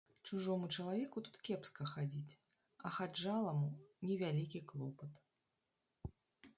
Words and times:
Чужому 0.27 0.69
чалавеку 0.77 1.21
тут 1.27 1.35
кепска 1.49 1.83
хадзіць, 1.91 2.37
а 2.89 2.95
хаджаламу 2.97 3.69
не 4.09 4.15
вялікі 4.23 4.67
клопат. 4.73 5.13